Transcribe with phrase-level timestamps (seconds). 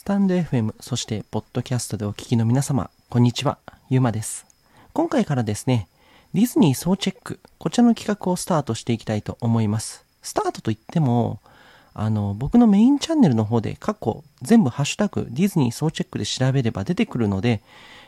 [0.00, 3.58] スタンド FM、そしてポッドキャストでお聞きの皆様、こんにちは、
[3.90, 4.46] ゆうまです。
[4.94, 5.88] 今回からですね、
[6.32, 10.06] ディズニー総チェック、こちらの企画をスタートしていきたいと思います。
[10.22, 11.40] スタートといっても、
[11.92, 17.60] あの、僕のメインチャンネルの方で過去全部ハッシュタグディズニー総チェックで調べれば出てくるので、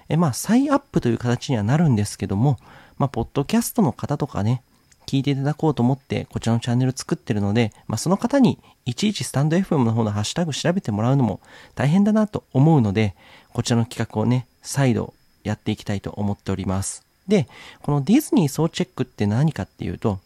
[0.09, 2.57] えまあ、再アップという形にはなるんですけども、
[2.97, 4.63] まあ、ポッドキャストの方とかね、
[5.07, 11.41] 聞いていただこうと思ってこちらのチャンネル作ってるので、まあ、その方にいちいちスタンド FM の方のハッシュタグ調べてもらうのも
[11.75, 13.15] 大変だなと思うので、
[13.53, 17.05] こちらの企画をね、再度やっていきたいと思っております。
[17.29, 17.47] で、
[17.83, 20.19] このディズニー総チェックって何かっていうと、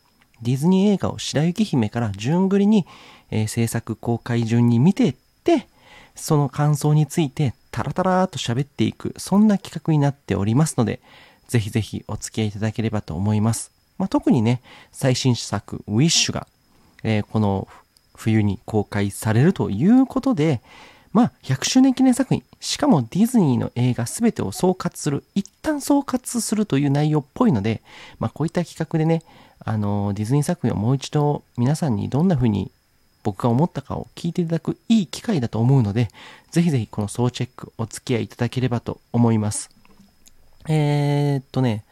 [0.43, 2.87] ディズニー映画を白雪姫から順繰りに、
[3.31, 5.15] えー制作公開順に見ていっ
[5.45, 5.67] て、
[6.15, 11.01] その感想についてタラタラーと喋っていく、そんな企画になっておりますので、
[11.49, 13.76] ぜひぜひお付き合いいただければと思います。
[13.99, 14.61] まあ、特にね、
[14.93, 16.47] 最新作、ウィッシュが、
[17.03, 17.69] えーこの
[18.17, 20.63] 冬に公開されるということで、
[21.13, 27.83] まあ、100周年記念作品、しかもディズニーの映画全てを総括する、一旦総括するという内容っぽいので、
[28.19, 29.23] まあ、こういった企画でね、
[29.61, 32.71] あのディズニー作品をもう一度皆さんにどんな風に
[33.23, 36.09] 僕が思ったかを聞いていただくいい機会だと思うので、
[36.51, 39.71] ぜひぜひこの総チェックお付き合いいただければと思います。
[40.69, 41.85] えー、っとね、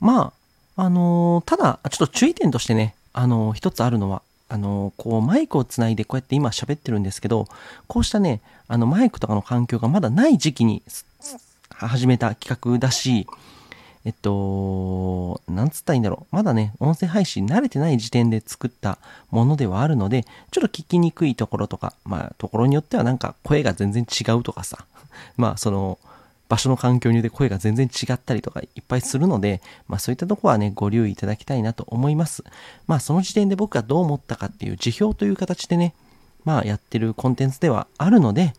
[0.00, 0.43] まあ、
[0.76, 7.46] あのーただ、ちょっと注意点としてね、あのー一つあるのは、あのーこう、マイクをつないでこうやって今喋ってるんですけど、
[7.86, 10.82] こうしたね、あの、マイクとかの環境がまだない時期に
[11.70, 13.26] 始めた企画だし、
[14.04, 16.36] えっと、なんつったらいいんだろう。
[16.36, 18.98] まだね、音声配信慣れてない時点で作った
[19.30, 24.84] ものではあるので、ちょっと聞きにくいところとか、まあ、ところによってはなんか声が全然違うとかさ、
[25.38, 25.98] まあ、その、
[26.54, 32.44] 場所の環境によって声が全然違ったりとかいっぱいするので、まあそういったとこはね、ご留意いただきたいなと思います。
[32.86, 35.94] まあその時点で僕がどう思ったかっていう辞表という形でね、
[36.44, 38.52] まあやってるコンテンツではあるので、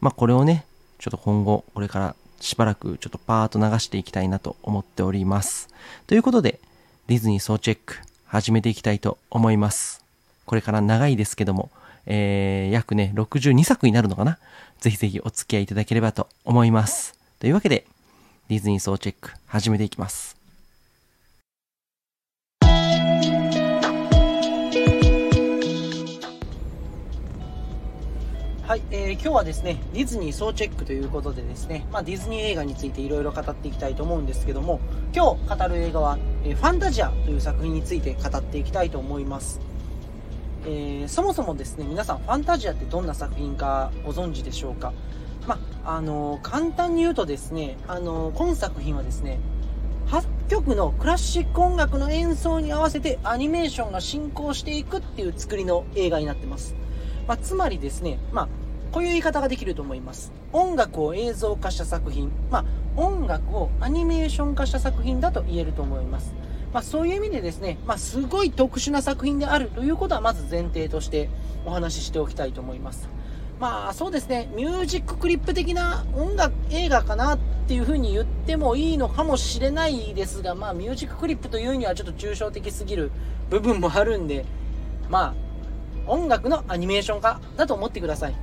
[0.00, 0.64] まあこれをね、
[1.00, 5.68] ちょっと今後、これからしばらくちょっとパーッと流していきたいなと思っております。
[6.06, 6.60] ということで、
[7.08, 7.96] ディズニー総チェック
[8.26, 10.04] 始めていきたいと思います。
[10.46, 11.70] これから長いですけども、
[12.06, 14.38] えー、約ね、62作になるのかな？
[14.78, 17.19] ぜひぜひお付き合いいただければと思います。
[17.40, 17.86] というわけで、
[18.48, 20.36] ディズニー総チェック始めていきます。
[28.62, 34.78] はい、えー今日はですね、ディズニー総チェックということでですね、まあ、ディズニー映画についていろいろ語っていきたいと思うんですけども、
[35.16, 39.60] 今日語る映画は、えーファンタジアという作品について語っていきたいと思います。
[40.66, 44.92] えーそもそもですね、皆さん、ファンタジアってどんな作品かご存知でしょうか？
[45.46, 49.38] まあ、の簡単に言うとですね、あの今作品はですね、
[50.08, 56.74] 8曲のクラシック音楽の演奏に合わせてアニメーションが進行していくっていう作りの映画になってます。
[57.28, 58.48] まあ、つまりですね、まあ、
[58.90, 60.32] こういう言い方ができると思います。
[60.52, 62.64] 音楽を映像化した作品、まあ、
[62.96, 66.34] 音楽をアニメーション化した作品だと言えると思います。
[66.72, 71.28] まあ、そういう意味でですね、まあ、すごい特殊な作品であるということはまず前提として
[71.64, 73.08] お話ししておきたいと思います。
[73.60, 77.38] まあそうですね、ミュージッククリップ的な音楽映画かなっ
[77.68, 83.12] ていう風に言ってもいいのかもしれないですが、まあミュージッククリップというにはちょっと抽象的すぎる
[83.50, 84.46] 部分もあるんで、
[85.10, 85.34] ま
[86.06, 88.34] あ音楽のアニメーション化だと思ってください。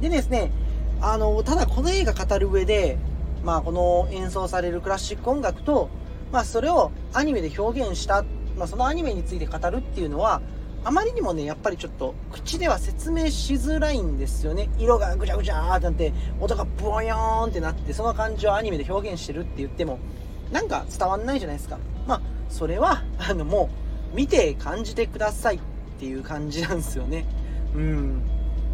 [0.00, 0.52] でですね、
[1.00, 2.98] あの、ただこの映画語る上で、
[3.42, 5.90] まあこの演奏されるクラシック音楽と、
[6.30, 8.24] まあそれをアニメで表現した、
[8.56, 10.40] まあそのアニメについて語るっていうのは、
[10.84, 14.68] あまりにもね、やっぱりちょっと口では説明しづらいんですよね。
[14.78, 19.98] 色がぐちゃぐちゃーってなって、音がブヨーンってなって、その感じをアニメで表現してるって言っても、
[20.52, 21.78] なんか伝わんないじゃないですか。
[22.06, 23.70] まあ、それは、あの、も
[24.12, 25.60] う、見て感じてくださいっ
[25.98, 27.24] ていう感じなんですよね。
[27.74, 28.22] うん。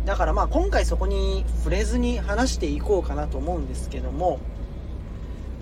[0.05, 4.41] だからまあ、今回そこに触れずに話していこうかなと思うんですけども、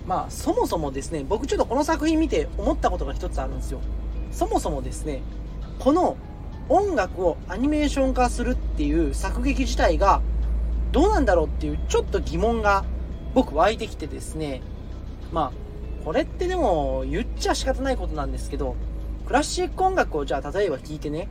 [0.07, 3.79] まあ、そもそもですね、僕ちょっとこの作品見て思ったことが一つあるんですよ。
[4.31, 5.21] そもそもですね、
[5.77, 6.17] この
[6.69, 10.21] 音楽をアニメーション化するっていう作劇自体が
[10.91, 12.85] どうなんだろうっていうちょっと疑問が
[13.33, 14.61] 僕湧いてきてですね、
[15.31, 18.75] まあ、これってでも言っちゃ仕方ないことなんですけど、
[19.25, 21.27] クラシック音楽をじゃあ例えば聴いてね、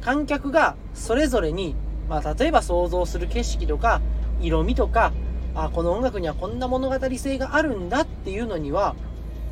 [0.00, 1.74] 観客がそれぞれに、
[2.08, 4.00] まあ例えば想像する景色とか、
[4.40, 5.12] 色味とか、
[5.54, 8.94] あ、この音楽にはこんな物語性があるんだっていうのには、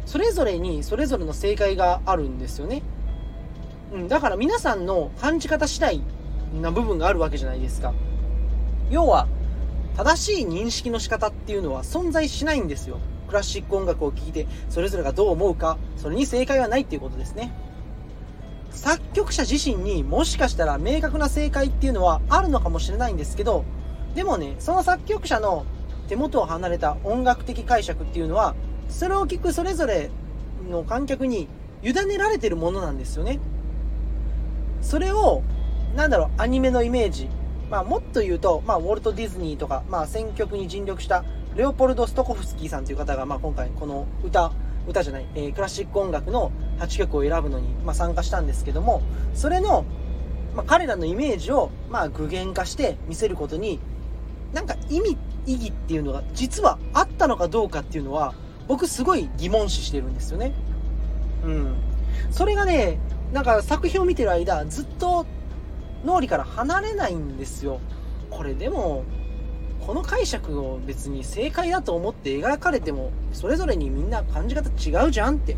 [0.05, 2.83] それぞれにそれぞれの正解があるんですよね。
[3.93, 6.03] うん、だから皆さんの感じ方次第
[6.61, 7.93] な部分があるわけじゃないですか。
[8.91, 9.29] 要は、
[9.97, 12.99] 正しい認識の仕方っていうのは存在しないんですよ。
[13.29, 17.53] クラシック音楽を聴いて、それぞれがどう思うか、それに正解はないっていうことですね。
[18.71, 23.65] 作曲者自身にもしかしたら明確な正解っていうのはあるのかもしれないんですけど、
[24.15, 25.65] でもね、その作曲者の
[26.09, 28.55] 手元を離れた音楽的解釈っていうのは、
[28.89, 30.11] それを聞くそれぞれ
[30.71, 31.49] の観客に
[31.83, 33.41] 委ねられてるものなんですよね。
[34.87, 35.43] それを、
[35.97, 37.29] なんだろう、アニメのイメージ。
[37.69, 41.25] まあ、もっと言うと、まあ、ウォルト・ディズニーとか、まあ、選曲に尽力した、
[41.57, 44.53] レオポルド・ストコフスキーさんという方が、まあ、今回、この歌、
[44.87, 49.03] 歌じゃない、えー、クラシック音楽の8曲を選ぶのに、まあ、参加したんですけども、
[49.35, 49.85] それの、
[50.55, 53.81] まあ、彼らのイメージを、まあ、具現化して見せることに、
[54.55, 58.35] なんか意味、意義っていうのが実はあったのかどうかっていうのは、
[58.69, 60.53] 僕すごい疑問視してるんですよね。
[61.45, 61.75] うん。
[62.31, 63.01] それがね、
[63.33, 65.27] なんか作品を見てる間、ずっと
[66.05, 67.81] 脳裏から離れないんですよ。
[68.31, 69.05] これでも、
[69.87, 75.57] この解釈を別に正解だと思って描かれても、それぞれにみんな感じ方違うじゃんって。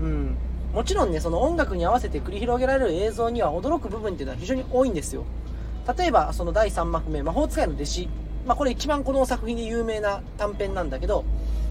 [0.00, 0.36] うん。
[0.72, 5.24] もちろんね、その音楽に合わせて繰り広げられる映像には驚く部分っていうのは非常に多いんですよ。
[5.98, 8.08] 例えば、その第3幕目、魔法使いの弟子。
[8.46, 11.24] まあ、これ一番この作品で有名な短編なんだけど、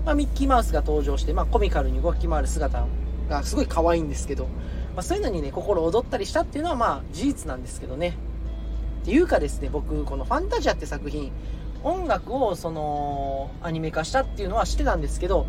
[0.06, 2.86] まあ、ミッキーマウスが登場して、まあ、コミカルに動き回る姿
[3.30, 4.47] がすごい可愛いんですけど、
[4.96, 8.18] まあ、そういうのにね、心躍ったりしたっていうのはまあ事実なんですけどね。
[9.02, 11.32] っていうかですね、僕、このファンタジアって作品、
[11.84, 15.48] 音楽をその、アニメ化したっていうのは知ってたんですけど、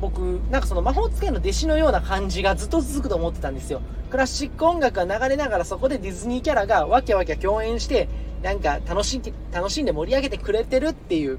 [0.00, 3.82] 僕、なんかその魔法使いの弟子のような感じがずっと続くと思ってたんですよ。
[4.10, 8.08] クラシック音楽が流れながらそこでディズニーキャラがわきゃわきゃ共演して、
[8.42, 11.38] なんか楽しんで、楽しんで盛り上げてくれてるっていう、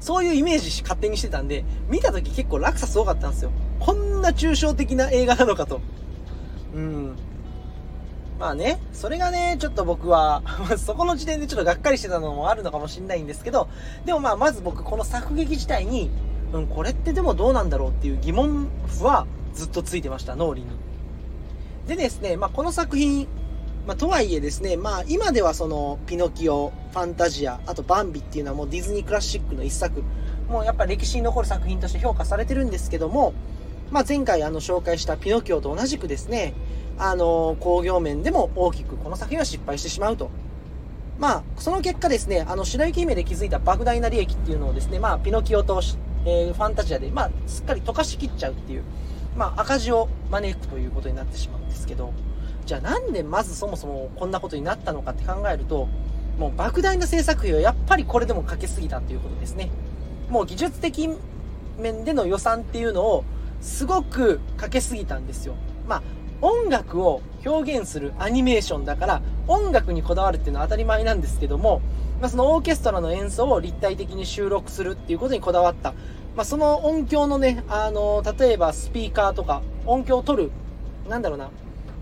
[0.00, 3.52] そういうイメージ勝手にしてたんで、見た時結構落差すごかったんですよ。
[3.78, 5.80] こんな抽象的な映画なのかと。
[6.74, 7.16] うん。
[8.38, 10.42] まあね、それがね、ちょっと僕は
[10.76, 13.68] そこの時点でちょっとがっかりしてたのもあるのかもしれないんですけど、
[14.04, 16.10] でもまあ、まず僕この作劇自体に、
[16.52, 20.66] うん、これってでもどうなんだろうっていう疑問符はずっとついてました、脳裏に。
[21.86, 23.28] でですね、まあこの作品、
[23.86, 30.02] まあとはいえですね、まあ今ではその、ピノキオ、ファンタジア、あとバンビっていうのはもうディズニークラシックの一作、
[30.48, 33.34] もうやっぱ歴史に残る作品として評価されてるんですけども、
[33.92, 36.54] まあ、前回あの紹介したピノキオと同じくですね、
[36.96, 40.30] あの、工業面でも大きくこの作品は失敗してしまうと。
[41.18, 45.82] まあ、その結果ですね、あの、白雪姫で築いた莫大な利益っていうのをですね、まあ、ピノキオと、
[46.24, 48.82] えー、ファンタジアで、まあ、すっかり溶かしきっちゃうっていう、
[49.36, 52.14] まあ、赤字を招くということになってしまうんですけど、
[52.64, 55.86] じゃあなんでまずそもそもこんなことになったのかって考えると、
[56.38, 59.70] もう莫大な制作費をやっぱりこれでもかけすぎたということですね。
[60.30, 61.10] もう技術的
[61.78, 63.24] 面での予算っていうのを
[63.62, 65.54] すごくかけすぎたんですよ。
[65.88, 66.02] まあ、
[66.42, 71.80] 音楽を表現するアニメーションだから、音楽にこだわるっていうのは当たり前なんですけども、
[72.20, 75.94] まあ、そのオーケストラの演奏を立体的に収録するっていうことにこだわった。
[76.36, 80.50] まあ、その音響のね、あの、例えばスピーカーとか、音響を取る、
[81.08, 81.50] なんだろうな、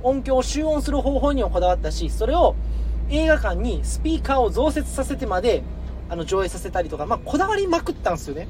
[0.02, 2.54] 音響を集音する方法にもこだわったし、それを
[3.10, 5.62] 映画館にスピーカーを増設させてまで、
[6.08, 8.48] あの、上映させたりとか、まあ、こだわりまくったんですよね。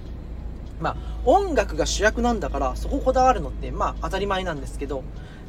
[0.80, 5.04] まあ、音楽が主役なんだから、そここだわるのって、まあ、当たり前なんですけど、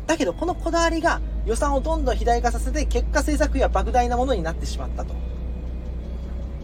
[0.07, 5.13] だけど、このこだわりが予算をどんどん肥大化させて、結果制作費は莫大なものになってしまったと。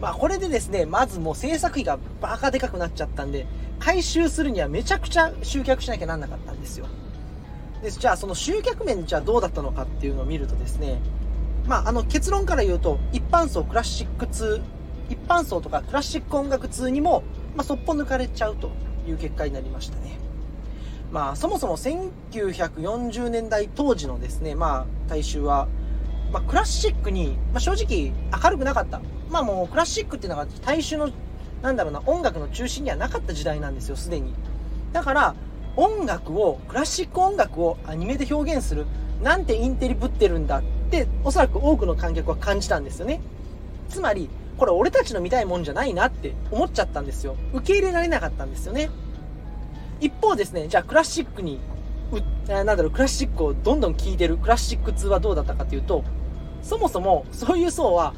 [0.00, 3.46] まあ、これでですね、まずもう制作費がバカでかくなっちゃったんで、
[3.78, 6.86] 回収するにはめちゃくちゃ集客しなきゃなんなかったんですよ。
[7.82, 11.00] で、じゃあその集客面じゃあどうだったのかっていうのを見るとですね、
[11.66, 14.60] まあ、あの結論から言うと、一般層クラシック通、
[15.08, 17.22] 一般層とかクラシック音楽通にも
[17.58, 18.70] まあ、そっぽ抜かれちゃうと
[19.08, 20.16] いう結果になりましたね。
[21.10, 25.66] まあ、そもそも1940年代当時のですね、まあ、大衆は、
[26.32, 28.12] まあ、クラシックに、まあ、正直
[28.44, 29.00] 明るくなかった。
[29.28, 31.10] まあもうクラシックっていうのが大衆の、
[31.60, 34.32] なんだろうな、音楽の中心にはなかった時代なんですよ、すでに。
[34.92, 35.34] だから、
[35.74, 38.86] 音楽を、クラシック音楽をアニメで表現する、
[39.20, 40.62] なんてインテリぶってるんだっ
[40.92, 43.20] て、おそらく多くの観客は感じたんですよね。
[43.88, 47.36] つまり、これ俺たちの見たいもんじゃないなって思っちゃったんですよ。
[47.54, 48.90] 受け入れられなかったんですよね。
[50.00, 51.60] 一方ですね、じゃあクラシックに、
[52.12, 56.04] う、なんだろう、クラシックをどんどん聴いてるクラシック通はどうだったかというと、
[56.62, 58.14] そもそもそういう層は、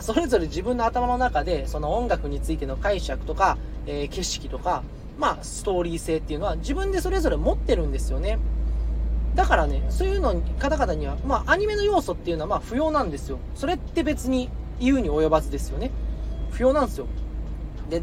[0.00, 4.82] それぞれ自分の頭の中で、その音楽についての解釈とか、えー、景色とか、
[5.18, 8.38] まあ、ストーリー性っていうのは自分でそれぞれ持ってるんですよね。
[9.34, 13.38] だからね、そういうの方々には、まあ、アニメの要素っていうのはまあ不要なんですよ。
[13.54, 14.48] それって別に
[14.80, 15.90] 言うに及ばずですよね。
[16.50, 17.06] 不要なんですよ。
[17.88, 18.02] で、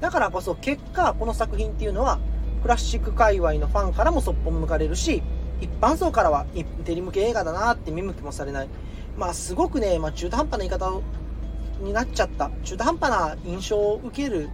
[0.00, 2.18] だからこそ結果、この作品っていうのは、
[2.62, 5.22] クラシック界隈のファンからもそっぽ向かれるし、
[5.60, 8.68] 一般層からはインテリ向け映画だなって見向きもされない。
[9.16, 11.00] まあすごくね、まあ中途半端な言い方
[11.80, 12.50] になっちゃった。
[12.64, 14.48] 中途半端な印象を受ける、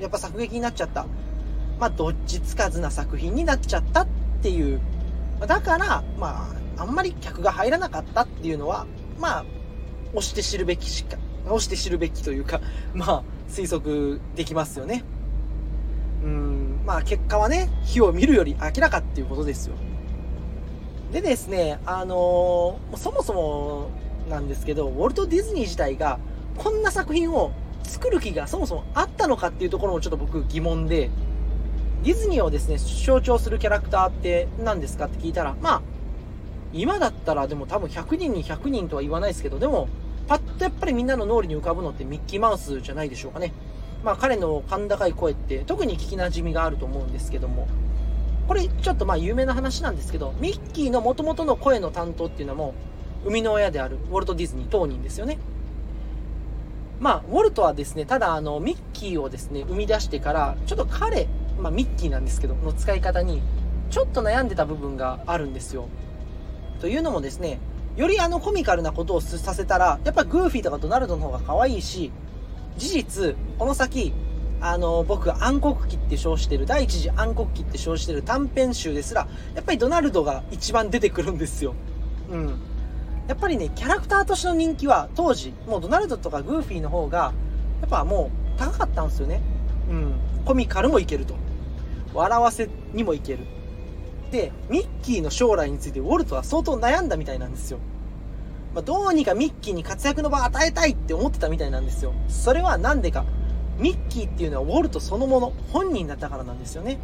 [0.00, 1.06] やっぱ作劇になっちゃった。
[1.78, 4.06] まあどっちつかずな作品になっちゃったっ
[4.42, 4.80] ていう。
[5.46, 8.86] だから、まあ、あんまり客が入らなかったっていうのは、
[9.18, 9.44] まあ、
[10.12, 11.16] 押して知るべきしか、
[11.48, 12.60] をして知るべきというか、
[12.94, 15.04] まあ、推測できますよね。
[16.22, 19.74] うん、まあ結果はね、火を見るより明らかっていうことですよ。
[21.12, 23.88] でですね、あのー、そもそも
[24.28, 26.18] なんですけど、ウォルト・ディズニー自体が
[26.56, 27.52] こんな作品を
[27.82, 31.10] 作る気がそもそもあったのかっていうところもちょっと僕疑問で、
[32.04, 35.82] ディズニーをですね、象徴するキャラクターって何ですかって聞いたら、まあ、
[36.72, 39.88] 今だったらでも多分100人に100人とは言わないですけど、でも、
[40.30, 43.52] パッとやっぱりみんなの脳裏に浮かぶのってミッキーマウスじゃないでしょうかね。
[44.04, 47.66] まあ彼の甲高い声って特に聞き馴染みがあると思うんですけども、
[48.46, 52.74] これちょっとまあ有名な話なんですけど、ミッキーの元々の声の担当っていうのも、
[53.24, 55.36] 生みの親であるウォルト・ディズニー当人ですよね。
[57.00, 61.26] まあ、ウォルトはですね、ただあの、ミッキーをですね、生み出してから、ちょっと彼、
[61.58, 63.42] まあミッキーなんですけど、の使い方に、
[63.90, 65.88] ちょっと悩んでた部分があるんですよ。
[66.80, 67.58] というのもですね、
[67.96, 72.12] よりあのコミカルなことをさせたら、やっぱグーフィーとかドナルドの方が可愛いし、
[72.76, 74.12] 事実、この先、
[74.60, 81.74] あの、僕暗黒期って称してる、第一次暗黒期って称してる短編集ですら、やっぱりドナルドが一番出てくるんですよ。
[82.30, 82.60] うん。
[83.28, 87.32] やっぱりね、キャラクターとしての人気は、当時、もうドナルドとかグーフィーの方が、
[87.80, 89.40] やっぱもう高かったんですよね。
[89.90, 90.14] うん。
[90.44, 91.34] コミカルもいけると。
[92.12, 93.46] 笑わせにもいける。
[94.30, 97.78] で、ミッキーの将来についてウォルトは相当悩んだみたいなんですよ。
[98.74, 102.12] まあ、どうにかミッキーに活躍の場を与えたいって思ってたみたいなんですよ。
[102.28, 103.24] それはなんでか。
[103.78, 106.98] ミッキーっていうのはウォルトそのもの、本人だったからなんですよね。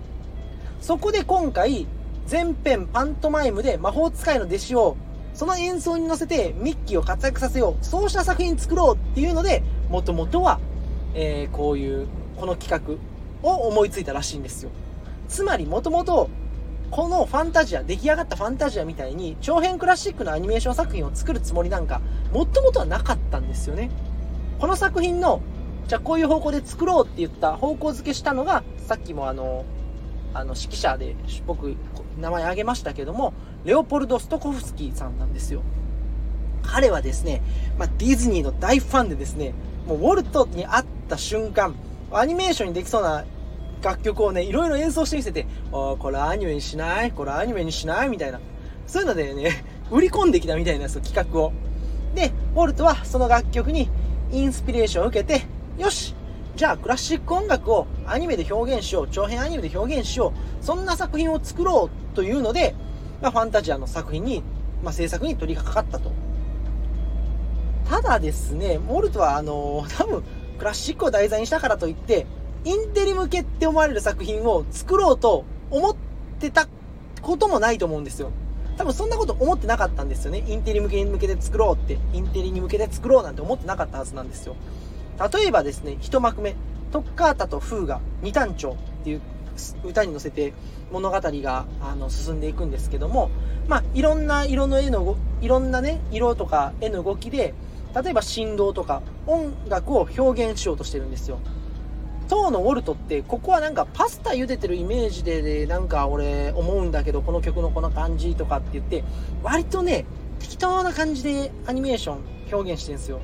[0.80, 1.86] そこで今回、
[2.26, 4.96] 全編パントマイムで魔法使いの弟子を、
[5.32, 7.84] その演奏に乗せてミッキーを活躍させよう。
[7.84, 10.60] そうした作品作ろうっていうので、もともとは、
[11.14, 12.06] えー、こういう、
[12.36, 12.98] この企
[13.42, 14.70] 画を思いついたらしいんですよ。
[15.28, 16.28] つまり、もともと、
[16.90, 22.00] このファンタジア、出来上がったファンタジアみたいに、長編クラシックのアニメーション作品を作るつもりなんか、
[22.32, 23.90] もっともとはなかったんですよね。
[24.58, 25.40] この作品の、
[25.88, 29.64] じゃあこういう方向で作ろうって言った方向付けしたのが、さっきもあの、
[30.32, 31.16] あの、指揮者で
[31.46, 31.76] 僕、
[32.18, 35.62] 名前挙げましたけども、レオポルド・ストコフスキーさんなんですよ。
[36.62, 37.42] 彼はですね、
[37.78, 39.54] まあ、ディズニーの大ファンでですね、
[39.86, 41.74] もうウォルトに会った瞬間、
[42.12, 43.24] アニメーションにできそうな
[43.86, 47.12] 楽曲をね、いろいろ演奏してみせて、あこれアニメにしない？
[47.12, 48.08] これアニメにしない？
[48.08, 48.40] みたいな。
[48.86, 51.52] そういうのでね、売り込んできたみたいなんですよ、企画を。
[52.14, 53.88] で、ウォルトはその楽曲に
[54.32, 55.46] インスピレーションを受けて、
[55.78, 56.14] よし
[56.56, 62.74] じゃあクラシック音楽をアニメで表現しよう、長編アニメで表現しよう、そんな作品を作ろうというので、
[63.22, 64.42] まあ、ファンタジアの作品に、
[64.82, 66.10] まあ、制作に取り掛かったと。
[67.88, 70.24] ただですね、ウォルトはあのー、多分、
[70.58, 72.26] クラシックを題材にしたからといって、
[72.66, 75.96] インテリ向けって思われる作品を作ろうと思っ
[76.40, 76.66] てた
[77.22, 78.32] こともないと思うんですよ。
[78.76, 80.42] 多分そんなこと思ってなかったんですよね。
[80.48, 84.56] インテリ向けに向けて作ろうって、インテリに向けて作ろうなんて思ってなかったはずなんですよ。
[85.32, 86.56] 例えばですね、一幕目、
[86.90, 89.20] トッカータとフーが二単調っていう
[89.84, 90.52] 歌に乗せて
[90.90, 93.30] 物語があの進んでいくんですけども、
[93.68, 97.54] まあ、いろんな色の絵の、いろんなね、色とか絵の動きで、
[97.94, 101.38] 例えば振動とか音楽を表現しようとしてるんですよ。
[102.28, 109.04] 当のウォルトって、ここはなんかパスタ茹でてるイメージで、なんか俺思うんだけど、この曲のこの感じとかって言って、
[109.42, 110.04] 割とね、
[110.38, 112.18] 適当な感じでアニメーション
[112.52, 113.20] 表現してるんですよ。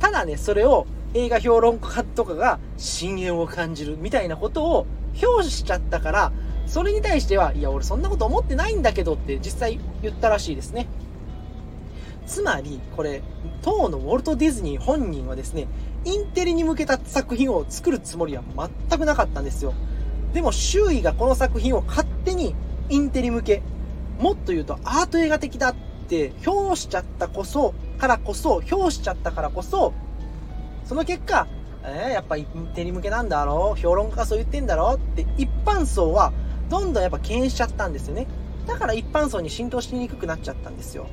[0.00, 4.86] ただね、それを映画評論家とかが深淵を感じるみたいなことを
[5.22, 6.32] 表しちゃったから、
[6.66, 10.86] それに対しては、いや、俺そんなこと思ってないんだけどって実際言ったらしいですね。
[12.26, 13.22] つまり、これ、
[13.60, 15.66] 当のウォルト・ディズニー本人はですね、
[16.04, 18.42] インテリに向けた作品を作るつもりは
[18.88, 19.74] 全くなかったんですよ。
[20.32, 22.54] でも周囲がこの作品を勝手に
[22.88, 23.62] インテリ向け、
[24.18, 25.74] もっと言うとアート映画的だっ
[26.08, 29.92] て評しちゃったこそ、からこそ、評しちゃったからこそ、
[30.84, 31.46] その結果、
[31.82, 36.32] えー、やっぱインテリ向けなんだろう評論家がそう言ってんだろうって一般層は
[36.68, 38.26] どんどんやっぱ敬遠しちゃったんですよね。
[38.66, 41.06] だから一般層に浸透しにくくなっちゃったんですよ。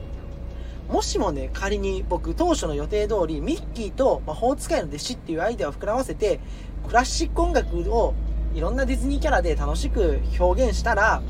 [0.90, 6.40] もしもね、仮に僕当初の予定通り、ミッキーと魔法使いの弟子っていうアイデアを膨らませて、
[6.88, 8.14] クラシック音楽を
[8.56, 11.22] いろんなディズニーキャラで楽しく表現したら、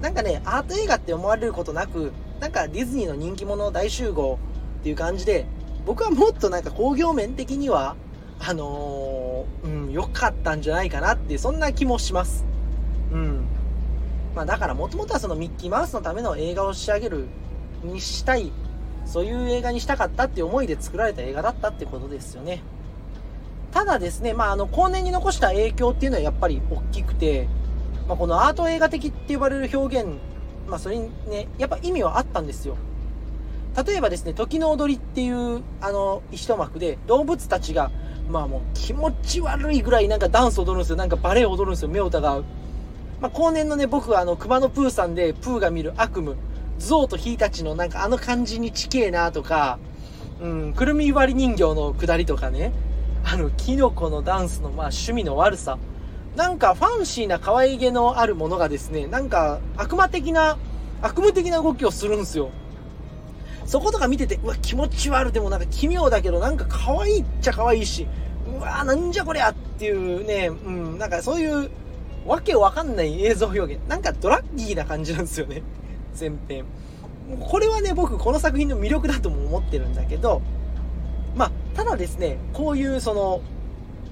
[0.00, 4.38] なんかね、アート映画って思われることなく、なんかディズニーの人気者大集合
[4.80, 5.46] っていう感じで、
[5.84, 7.96] 僕はもっとなんか工業面的には、
[8.40, 12.44] あのー、うん、良かったんじゃないかなっていう、そんな気もします。
[13.12, 13.44] うん。
[14.34, 17.26] まあだからもともとはそのミッキーマウスのための映画を仕上げる
[17.84, 18.50] にしたい
[19.04, 22.62] そういう映画にしたかったっていう思いで作られた映画だったってことですよね。
[23.72, 27.48] ただですね、まあ、あの、後年に残した影響っていうのはやっぱり大きくて、
[28.06, 30.12] まあ、このアート映画的って呼ばれる表現、
[30.68, 32.76] まあ、それにね、やっぱ意味はあったんですよ。
[33.86, 37.90] 例えばですね、時の踊りっていう、あの、一幕で、動物たちが、
[38.28, 40.96] まあもう気持ち悪いぐらいなんかダンス踊るんですよ。
[40.96, 42.44] なんかバレエ踊るんですよ、目を疑う。
[43.20, 46.36] まあ、後年のね、僕はあの、熊野プーさんで、プーが見る悪夢、
[46.78, 49.78] ゾウとヒーたちのなんかあの感じに近えなとか、
[50.40, 52.72] うん、くるみ割り人形のくだりとかね、
[53.24, 55.78] あの、キノコのダンスのまあ趣味の悪さ。
[56.36, 60.58] なんかファンシーな可愛げのあるものがですね、なんか悪魔的な、
[61.00, 62.50] 悪夢的な動きをするんですよ。
[63.66, 65.30] そことか見てて、うわ、気持ち悪。
[65.30, 68.06] でもなんか奇妙だけど、なんか可愛いっちゃ可愛いし、
[68.58, 71.70] うわなんじゃこりゃっていうね、うん、なんかそういう、
[72.26, 73.78] わけわかんない映像表現。
[73.88, 75.62] なんかドラッギーな感じなんですよね。
[76.18, 76.64] 前編。
[77.40, 80.42] これはね、僕この作品の魅力だとも思ってるんだけど、
[81.34, 83.40] まあ、ただですね、こういうその、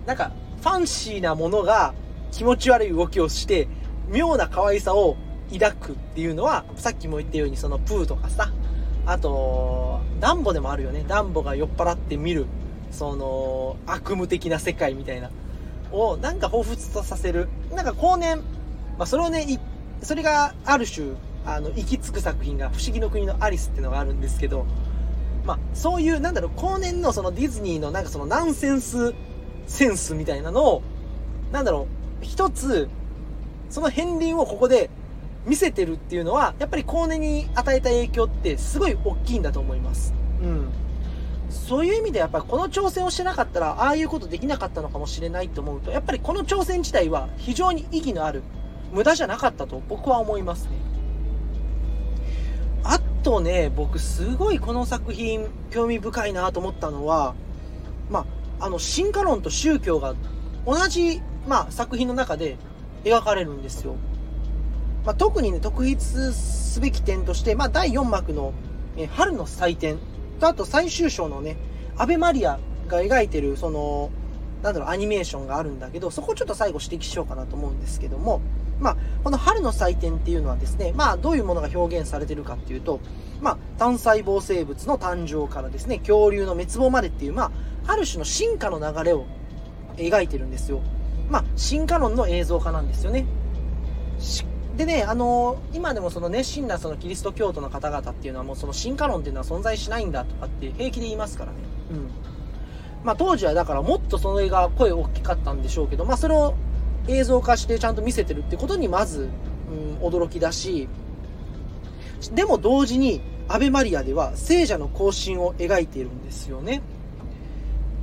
[0.07, 1.95] なんか、ファンシーなものが
[2.31, 3.69] 気持ち悪い動きをして、
[4.09, 5.17] 妙な可愛さを
[5.53, 8.51] 抱くっていうのは、さっきも言ったようにそのプーとかさ、
[9.05, 11.05] あと、ダンボでもあるよね。
[11.07, 12.47] ダンボが酔っ払って見る、
[12.91, 15.31] その、悪夢的な世界みたいな、
[15.91, 17.49] を、なんか彷彿とさせる。
[17.73, 18.39] なんか後年、
[18.99, 19.61] まあ、それをね、
[20.03, 24.67] それがある種、あの、行き着く作品が、不思議の国のアリスっていうのがあるんですけど、
[25.45, 29.15] まあ、そういう、なんだろう、後年のそのディズニーのなんかそのナンセンス
[29.67, 30.83] センスみたいなのを、
[31.51, 31.87] なんだろ
[32.21, 32.89] う、一つ、
[33.71, 34.91] その片鱗をここで
[35.47, 40.15] 見せてるっていうのは、やっぱりコーネに与えた影響ってすごい大きいんだと思います。
[40.43, 40.69] うん。
[41.51, 48.43] そういう意味でやっぱりこの挑戦をしてなかったら、ああいうことできなかったのかもしれないと思うと、やっぱりこの挑戦自体は非常に意義のある、
[48.93, 50.82] 無駄じゃなかったと僕は思いますね。
[53.23, 57.35] とね、僕すごいこの作品興味深いなと思ったのは、
[58.11, 58.27] ま
[58.61, 60.15] あ、あの、進化論と宗教が
[60.67, 62.57] 同じ、まあ、作品の中で
[63.05, 63.95] 描かれるんですよ。
[65.05, 68.53] まあ、特にね、特筆すべき点として、まあ、第4幕の、
[68.97, 69.99] え春の祭典
[70.39, 71.57] と、あと最終章のね、
[71.97, 74.11] アベマリアが描いてる、その、
[74.63, 78.41] なんだろう、アニメーションがあるんだけど、そこちょっと最後指摘しようかなと思うんですけども、
[78.83, 83.01] まあ、この春の祭典っていうのはですね、まあ、どういうものが表現されてるかっていうと、
[83.41, 87.53] まあ、単細胞生物の誕生からですね、恐竜の滅亡までっていう、ま
[87.87, 89.27] あ、ある種の進化の流れを
[89.97, 90.81] 描いてるんですよ。
[91.31, 93.25] まあ、進化論の映像化なんですよね。
[94.77, 101.59] でね、あのー、今でもその熱心なそのキリスト教徒の方々っていうのはもうその進化論っていうのは存在しないんだとかって平気で言いますからね。
[101.91, 102.11] うん。
[103.05, 106.55] まあ当時はだからもっとそれが声大きかったんでしょうけど、まあそれを
[107.09, 109.29] 映像化してちゃんと見せてるってことにまず、
[109.71, 110.89] うん、驚きだし、
[112.35, 116.83] でも同時にアベマリアでは聖者の行進を描いているんですよね。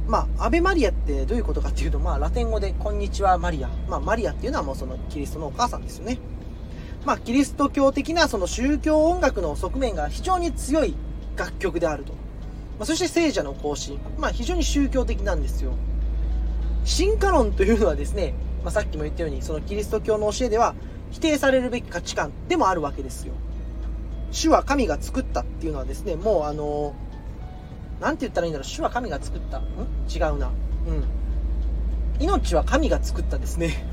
[0.07, 3.69] まあ、アベマリアってどういうことかっていうと、まあ、ラテン語で、こんにちは、マリア。
[3.87, 6.17] まあ、マリアっていうのはもうそのキリストのお母さんですよね。
[7.05, 10.95] まあ、キリスト教的なその宗教音楽の側面が非常に強い
[11.35, 12.13] 楽曲であると。
[12.13, 12.17] ま
[12.83, 13.99] あ、そして聖者の行進。
[14.17, 15.73] まあ、非常に宗教的なんですよ。
[16.85, 18.33] 進化論というのはですね、
[18.63, 20.75] まあ、さっきも言ったように、そのキリスト教の教えでは
[21.11, 23.33] 否定されるべき価値観でもあるわけですよ。
[24.31, 26.93] 主は神が作ったっていうのはですね、もうあの、
[27.99, 29.63] なんて言ったらいいんだろう、主は神が作ったん？
[30.13, 30.47] 違うな。
[30.47, 31.03] うん。
[32.19, 33.85] 命は神が作ったですね。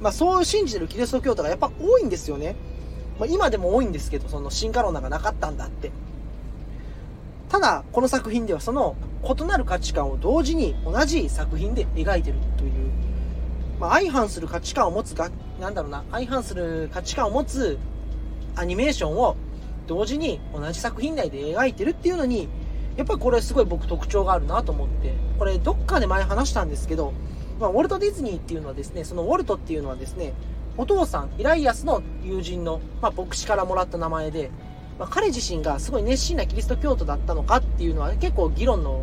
[0.00, 2.56] まあ、そう信じてるキリスト教徒がやっぱ多いんですよね。
[3.18, 5.90] まあ、今でも多いんですけど、その進化論なんかなかったんだって。
[7.48, 12.87] ただ、この作品ではその異なる価値観を同時に同じ作品で描いてるという、
[13.80, 17.78] まあ、相反する価値観を持つが、なんだろうな、相反する価値観を持つ
[18.56, 19.36] アニメーションを
[19.86, 22.48] 同時に同じ作品内で描いてるっていうのに、
[22.96, 27.12] やっぱりこれすごい僕特徴があるなと思って、これどっかで前話したんですけど、
[27.60, 30.32] まあ、ウォルト・ディズニーっていうのはですね、そのウォルトっていうのはですね、
[30.76, 34.50] お父さん、イライアスの友人の、まあ、牧師からもらった名前で、
[34.98, 39.02] まあ、彼自身がすごい熱心なキリスト教徒だったのかっていうのは結構議論の、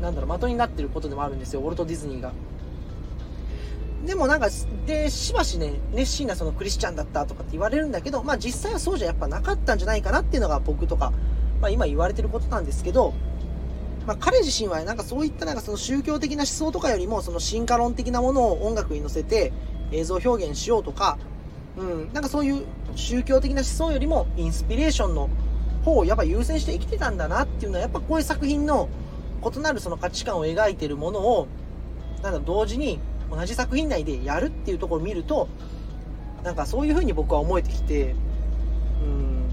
[0.00, 2.32] なんだろう、的になってることでもあるんですよ、ウォルト・ディズニーが。
[4.06, 4.48] でもなんか、
[4.86, 11.12] で、しばしね、熱心なそのクリスチャンだったとかって言われるんだけど、まあ実際はそうじゃやっぱなかったんじゃないかなっていうのが僕とか、
[11.60, 13.14] まあ今言われてることなんですけど、
[14.06, 19.52] まあ、彼自身はなんかそういったなんかその宗教的な思想とかよりもその進化論的なものを音楽に乗せて
[19.90, 21.18] 映像表現しようとか、
[21.76, 22.64] うん、なんかそういう
[22.94, 25.28] 宗教的な思想よりもインスピレーションの
[25.84, 28.88] 方をやっぱ優先して生きてたんだなっていうのはやっぱこういう作品の
[29.44, 31.48] 異なるその価値観を描いてるものを
[32.22, 35.48] なんだ同時に同じ作品内でやるっていうところを見ると
[36.42, 38.14] なんかそういう風に僕は思えてきて
[39.02, 39.48] うん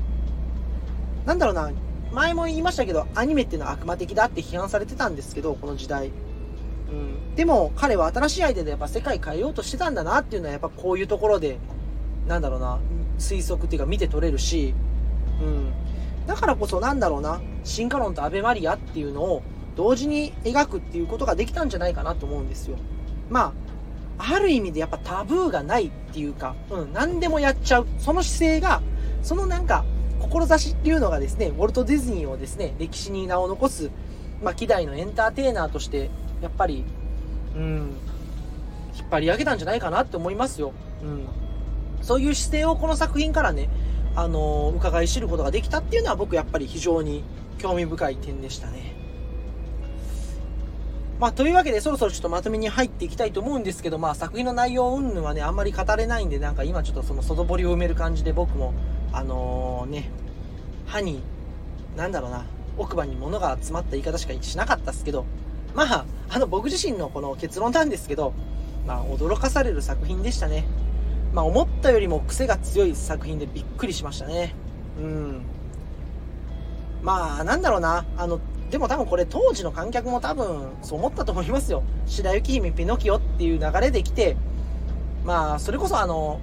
[1.25, 1.71] なんだろうな
[2.13, 6.07] 前も言いましたけど、アニメっていうのは悪魔的だって批判されてたんですけど、この時代。
[6.07, 6.11] う
[6.91, 7.35] ん。
[7.35, 11.57] でも、彼は新しいアイデアでやっぱ世界変えようとしてたんだなっていうのは、やっぱこういうところで、
[12.27, 12.79] なんだろうな、
[13.17, 14.75] 推測っていうか見て取れるし、
[15.41, 15.73] うん。
[16.27, 19.41] だからこそなんだろうな、進化論とアベマリアっていうのを
[19.75, 22.77] 同時に描くっていうことができたんじゃないかなと思うんですよ。
[23.29, 23.53] ま
[24.17, 27.87] あ、ある意味でやっぱタブーがないっていうか、うん、何でもやっちゃう。
[27.97, 28.81] その姿勢が、
[29.21, 29.85] そのなんか、
[30.19, 33.89] 志っていうのがですね、ウォルト・ディズニーをですね、歴史に名を残す、
[34.41, 36.09] まあ、希代のエンターテイナーとして、
[36.41, 36.85] やっぱり、
[37.55, 37.93] うん、
[38.97, 40.73] 引っ張り上げたんじゃないかなって思いますよ。
[41.03, 41.27] うん。
[42.01, 43.69] そういう姿勢をこの作品からね、
[44.15, 47.23] あのー、伺い知ることができたっていうのは僕やっぱり非常に
[47.57, 48.92] 興味深い点でしたね。
[51.19, 58.73] まあ、というわけでそろそろちょっとまとめに入っていきたいと思うんですけど、まあ、作品の内容云々はね、あんまり語れないんで、なんか今ちょっとその外堀を埋める感じで僕も、
[59.11, 60.09] あのー、ね、
[60.87, 61.21] 歯に、
[61.95, 62.45] なんだろうな、
[62.77, 65.25] 奥歯に物が詰まった言い方しかしなかったっすけど、
[65.75, 68.33] まあ、あの僕自身のこの結論なんですけど、
[68.85, 70.65] まあ、驚かされる作品でしたね。
[71.33, 74.55] まあ、思ったよりも癖が強い作品でびっくりしましたね。
[74.99, 75.41] うん。
[77.01, 78.05] まあ、なんだろうな。
[78.17, 78.39] あの、
[78.73, 81.83] でも多分これ当時の観客も多分そう思ったと思いますよ。
[82.07, 84.35] 白雪姫ピノキオっていう流れで来て、
[85.23, 86.39] まあ、それこそあの、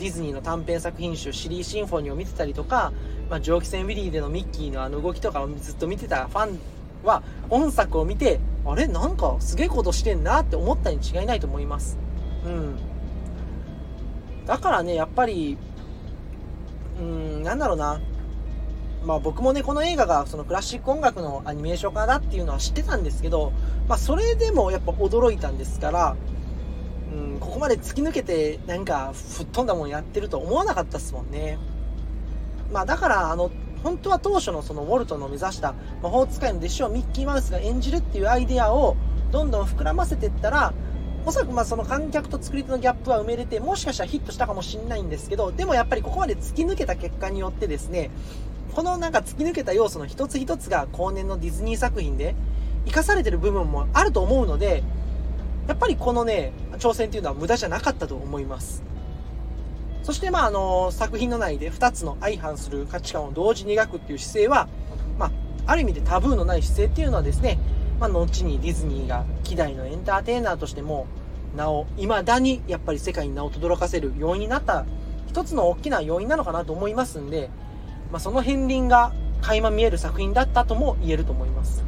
[0.00, 2.92] ディズニーの短編作品集、シリーシンフォニーを見てたりとか、
[3.30, 6.58] まあ、蒸気船ウィリーでのミッキーのあの動きとかをずっと見てたファン
[7.04, 8.88] は、本作を見て、あれ？
[8.88, 11.96] なんかすげえことしてんなって思ったに違いないと思います。
[12.44, 12.76] うん。
[14.46, 15.56] だからね、やっぱり、
[16.98, 18.00] うん、なんだろうな。
[19.04, 23.52] まあ僕もね、この映画がそのクラシック音楽のアニメーション化だっていうのは知ってたんですけど、
[23.88, 26.16] まあそれでもやっぱ驚いたんですから、
[27.12, 31.58] うん、ここまで突き抜けてなんか吹っ飛んだもんやってると思わなかったっすもんね。
[32.72, 33.50] まあだからあの、
[33.82, 38.96] 本当は当初のそのウォルトの目指した魔法使いの弟子をミッキーマウスが演じるっていうアイデアを
[39.32, 40.72] どんどん膨らませていったら、
[41.26, 48.10] おそらくまあその観客と作り手のギャップは埋めれて、もしかしたらヒットしたかもしれないんですけど、でもやっぱりここまで突き抜けた結果によってですね、
[48.74, 52.34] このなんか突き抜けた要素の一つ一つが後年のディズニー作品で
[52.84, 54.82] 活かされてる部分もあると思うので、
[55.68, 58.82] やっぱりこのね、挑戦っていうのは無駄じゃなかったと思います。
[60.02, 64.68] そしてまああの、作品の内で2つの相反する価値観を同時に描くっていう姿勢は、
[65.18, 65.30] まあ、
[65.66, 67.58] ある意味でタブーのない姿勢っていうのはですね、
[68.00, 71.06] まあ、後にディズニーが希代のエンターテイナーとしても、
[71.54, 74.86] 名を、未だにやっぱり世界に名を轟かせる要因になった
[75.28, 77.50] 一つの大きな要因なのかなと思いますんで、
[78.12, 81.82] まあ、その片鱗が垣間見える作品だったとも言えると思います。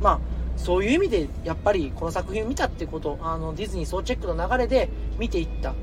[0.00, 0.20] まあ、
[0.56, 5.74] そういう意味で、やっぱりこの作品を見たってこと、あの、ディズニー総チェックの流れで見ていった。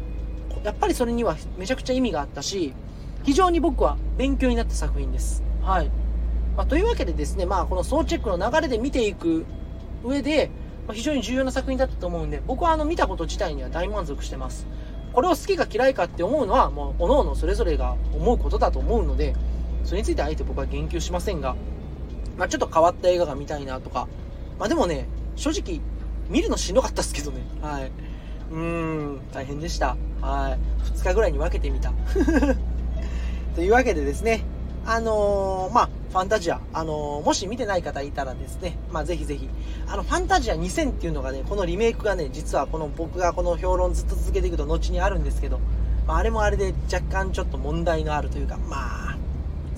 [0.63, 2.73] やっぱりそれにはめちゃくちゃ意味があったし、
[3.23, 5.43] 非常に僕は勉強になった作品です。
[5.62, 5.91] はい。
[6.58, 9.45] まあ、というわけでですね、まあ、この総チェックの流れで見ていく
[10.03, 10.49] 上で、
[10.88, 14.65] まあ、非常に重要な作品だったと思うんで、僕はあの見たこと自体には大満足してます。
[15.13, 19.36] これを好きか嫌いかって思うのは、もう、各々それぞれが思うことだと思うので、
[19.84, 21.56] それについてあえて僕は言及しませんが、
[22.38, 24.08] まあ、ちょっと変わった映画が見たいなとか、
[24.60, 25.82] まあ、でもね、正直、
[26.30, 27.41] 見るのしんどかったっすけどね。
[27.62, 27.91] はい。
[28.52, 29.98] うーん、大変でした。
[30.22, 30.93] はい。
[30.93, 31.91] 2日ぐらいに分けてみた。
[33.56, 34.43] というわけでですね、
[34.86, 39.50] あのー、まあ、ファンタジア、あのー、もし見てない方いたらですね、まあ、ぜひぜひ、
[39.88, 45.60] あの、ファンタジア2000っていうのがね、このリメイクがね、実はこの僕がこの評論ずっと続けていくと後にあるんですけど、
[46.08, 49.12] まあ、あれもあれで若干ちょっと問題のあるというか、まあ、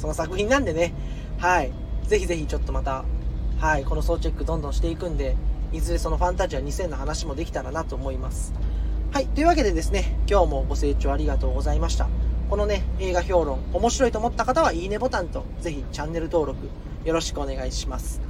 [0.05, 0.93] その作品なんでね、
[1.39, 1.71] はい。
[2.03, 3.05] ぜひぜひちょっとまた、
[3.57, 5.35] はい、この総チェックどんどんしていくんで、
[5.73, 8.53] いずれそのファンタジア2000の話もできたらなと思います。
[9.11, 12.07] はい、というわけでですね、今日もご清聴ありがとうございました。
[12.51, 16.69] このね、映画評論、面白いと思った方はいいねボタンと、ぜひチャンネル登録
[17.03, 18.21] よろしくお願いします。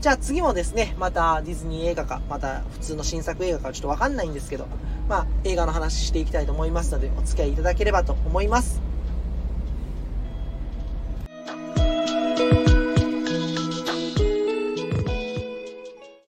[0.00, 4.66] じゃあ次もですね、またディズニー映画か、また普通の新作映画かちょっとわかんないんですけど、
[5.08, 8.89] まあ映画の話していきたいと思いますので、お付き合いいただければと思います。